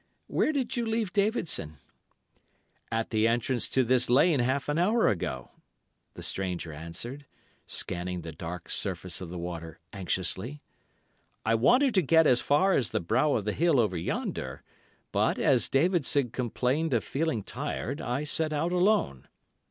Where 0.25 0.51
did 0.51 0.75
you 0.75 0.83
leave 0.87 1.13
Davidson?' 1.13 1.77
"'At 2.91 3.11
the 3.11 3.27
entrance 3.27 3.67
to 3.67 3.83
this 3.83 4.09
lane 4.09 4.39
half 4.39 4.67
an 4.67 4.79
hour 4.79 5.07
ago,' 5.07 5.51
the 6.15 6.23
stranger 6.23 6.73
answered, 6.73 7.27
scanning 7.67 8.21
the 8.21 8.31
dark 8.31 8.71
surface 8.71 9.21
of 9.21 9.29
the 9.29 9.37
water 9.37 9.79
anxiously. 9.93 10.63
'I 11.45 11.53
wanted 11.53 11.93
to 11.93 12.01
get 12.01 12.25
as 12.25 12.41
far 12.41 12.73
as 12.73 12.89
the 12.89 12.99
brow 12.99 13.35
of 13.35 13.45
the 13.45 13.53
hill 13.53 13.79
over 13.79 13.95
yonder, 13.95 14.63
but, 15.11 15.37
as 15.37 15.69
Davidson 15.69 16.31
complained 16.31 16.95
of 16.95 17.03
feeling 17.03 17.43
tired, 17.43 18.01
I 18.01 18.23
set 18.23 18.51
out 18.51 18.71
alone. 18.71 19.27